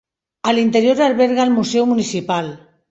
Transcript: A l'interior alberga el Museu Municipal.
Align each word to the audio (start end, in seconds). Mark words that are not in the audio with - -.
A 0.51 0.53
l'interior 0.59 1.03
alberga 1.09 1.47
el 1.47 1.55
Museu 1.59 1.91
Municipal. 1.95 2.53